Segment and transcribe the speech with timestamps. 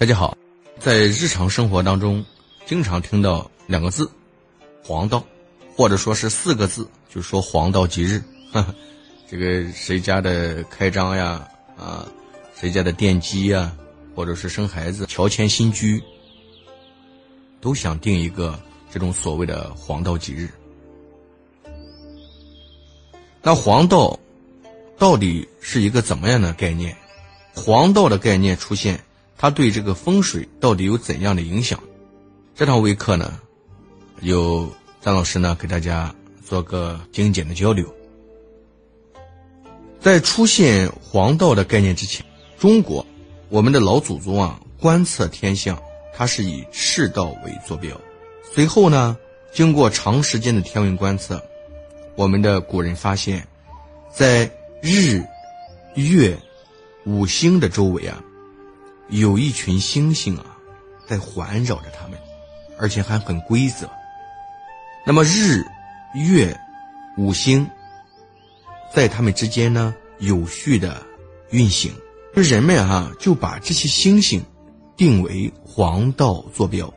[0.00, 0.34] 大家好，
[0.78, 2.24] 在日常生活当中，
[2.64, 4.10] 经常听到两个字
[4.82, 5.22] “黄道”，
[5.76, 8.22] 或者说是四个字，就说“黄道吉日”。
[9.28, 12.08] 这个谁家的开张呀，啊，
[12.58, 13.76] 谁家的奠基呀，
[14.16, 16.02] 或者是生孩子、乔迁新居，
[17.60, 18.58] 都想定一个
[18.90, 20.48] 这种所谓的“黄道吉日”。
[23.42, 24.18] 那黄道
[24.96, 26.96] 到底是一个怎么样的概念？
[27.54, 28.98] 黄道的概念出现。
[29.42, 31.82] 它对这个风水到底有怎样的影响？
[32.54, 33.40] 这堂微课呢，
[34.20, 37.90] 由张老师呢给大家做个精简的交流。
[39.98, 42.22] 在出现黄道的概念之前，
[42.58, 43.06] 中国
[43.48, 45.82] 我们的老祖宗啊观测天象，
[46.14, 47.98] 它是以赤道为坐标。
[48.52, 49.16] 随后呢，
[49.54, 51.42] 经过长时间的天文观测，
[52.14, 53.48] 我们的古人发现，
[54.12, 54.50] 在
[54.82, 55.24] 日、
[55.94, 56.38] 月、
[57.06, 58.22] 五星的周围啊。
[59.10, 60.46] 有一群星星啊，
[61.06, 62.18] 在环绕着他们，
[62.78, 63.90] 而且还很规则。
[65.04, 65.64] 那么日、
[66.14, 66.56] 月、
[67.16, 67.68] 五星，
[68.94, 71.02] 在他们之间呢，有序的
[71.50, 71.92] 运行。
[72.34, 74.40] 人们哈就把这些星星
[74.96, 76.92] 定为黄道坐标。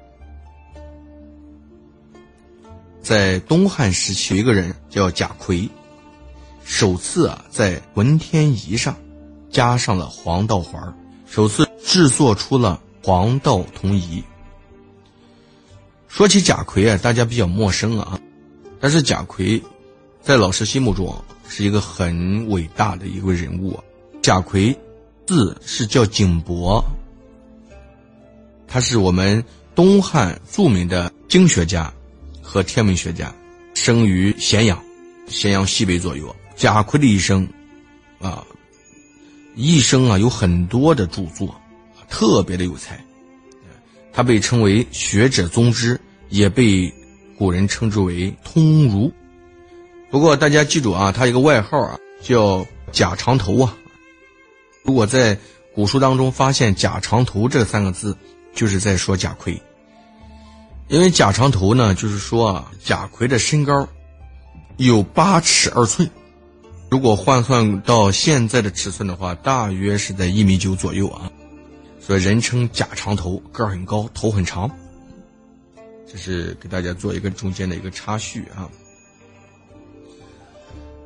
[3.02, 5.68] 在东汉时期，有一个人叫贾逵，
[6.64, 8.96] 首次啊在文天仪上
[9.50, 11.68] 加上了黄道环首次。
[11.94, 14.24] 制作出了黄道同仪。
[16.08, 18.20] 说起贾逵啊，大家比较陌生啊，
[18.80, 19.62] 但是贾逵
[20.20, 21.16] 在老师心目中
[21.48, 23.80] 是一个很伟大的一位人物。
[24.24, 24.76] 贾逵
[25.28, 26.84] 字是叫景伯，
[28.68, 29.44] 他是我们
[29.76, 31.94] 东汉著名的经学家
[32.42, 33.32] 和天文学家，
[33.76, 34.84] 生于咸阳，
[35.28, 36.36] 咸阳西北左右。
[36.56, 37.48] 贾逵的一生
[38.20, 38.44] 啊，
[39.54, 41.56] 一生啊有很多的著作。
[42.14, 43.04] 特别的有才，
[44.14, 46.94] 他被称为学者宗之，也被
[47.40, 49.12] 古人称之为通儒。
[50.12, 53.76] 不过大家记住啊，他一个外号啊叫贾长头啊。
[54.84, 55.40] 如果在
[55.74, 58.16] 古书当中发现贾长头这三个字，
[58.54, 59.60] 就是在说贾逵。
[60.90, 63.88] 因为贾长头呢，就是说啊，贾逵的身高
[64.78, 66.08] 有八尺二寸，
[66.92, 71.32] 如果换算到现在的尺寸的话，大约是在一米九左右啊。
[72.06, 74.70] 所以人称假长头，个儿很高，头很长。
[76.06, 78.70] 这是给大家做一个中间的一个插叙啊。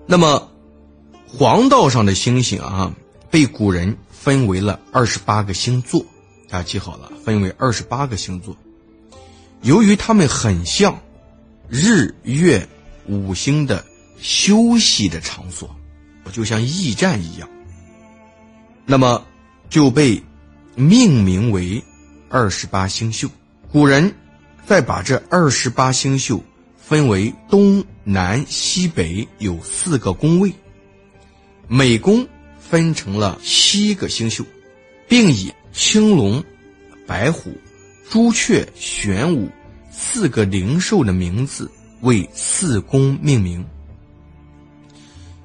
[0.07, 0.51] 那么，
[1.27, 2.91] 黄道上的星星啊，
[3.29, 6.03] 被古人分为了二十八个星座，
[6.49, 8.57] 大家记好了，分为二十八个星座。
[9.61, 10.99] 由于它们很像
[11.69, 12.67] 日月
[13.05, 13.85] 五星的
[14.19, 15.69] 休息的场所，
[16.31, 17.47] 就像驿站一样，
[18.83, 19.23] 那么
[19.69, 20.19] 就被。
[20.79, 21.83] 命名为
[22.29, 23.27] 二十八星宿。
[23.71, 24.13] 古人
[24.63, 26.43] 再把这二十八星宿
[26.77, 30.53] 分为东南西北有四个宫位，
[31.67, 32.27] 每宫
[32.59, 34.45] 分成了七个星宿，
[35.07, 36.43] 并以青龙、
[37.07, 37.51] 白虎、
[38.07, 39.49] 朱雀、玄武
[39.91, 41.71] 四个灵兽的名字
[42.01, 43.65] 为四宫命名，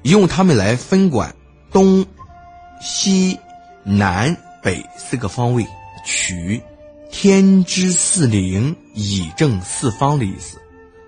[0.03, 1.35] 用它们来分管
[1.71, 2.05] 东
[2.83, 3.39] 西
[3.83, 4.37] 南。
[4.63, 5.67] 北四个方位，
[6.07, 6.63] 取
[7.11, 10.57] 天之四灵，以正四方的意思。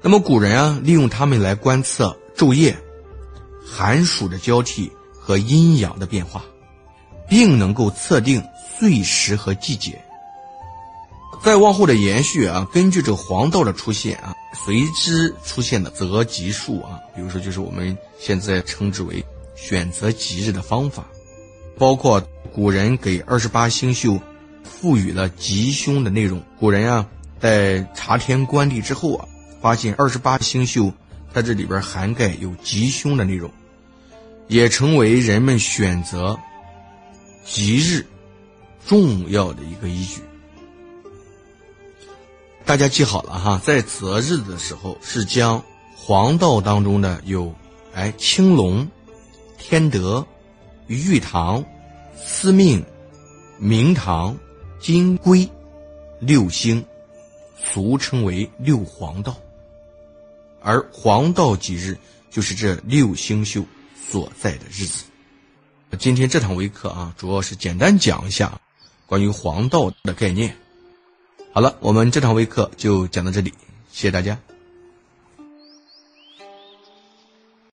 [0.02, 2.76] 那么古人啊，利用它们来观测昼夜、
[3.64, 6.44] 寒暑的交替和阴阳的变化，
[7.28, 8.42] 并能够测定
[8.76, 9.98] 岁时和季节。
[11.42, 21.06] 再往后的延续啊，根据这个黄道的出现啊，随之出现的择吉术啊，比如说就是我们现在称之为选择吉日的方法，
[21.78, 22.20] 包括。
[22.54, 24.20] 古人给二十八星宿
[24.62, 26.40] 赋予了吉凶的内容。
[26.56, 27.04] 古人啊，
[27.40, 29.26] 在查天观地之后啊，
[29.60, 30.92] 发现二十八星宿
[31.32, 33.50] 在这里边涵盖有吉凶的内容，
[34.46, 36.38] 也成为人们选择
[37.44, 38.06] 吉日
[38.86, 40.20] 重要的一个依据。
[42.64, 45.60] 大家记好了哈，在择日的时候是将
[45.96, 47.52] 黄道当中的有
[47.92, 48.88] 哎青龙、
[49.58, 50.24] 天德、
[50.86, 51.64] 玉堂。
[52.16, 52.84] 司命、
[53.58, 54.36] 明堂、
[54.80, 55.48] 金龟、
[56.18, 56.84] 六星，
[57.56, 59.36] 俗称为六黄道。
[60.60, 61.96] 而黄道吉日
[62.30, 65.04] 就是这六星宿所在的日子。
[65.98, 68.60] 今天这堂微课啊，主要是简单讲一下
[69.06, 70.56] 关于黄道的概念。
[71.52, 73.52] 好了，我们这堂微课就讲到这里，
[73.92, 74.36] 谢谢大家。